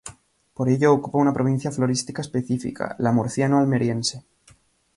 [0.55, 4.23] Por ello ocupa una provincia florística específica, la murciano-almeriense.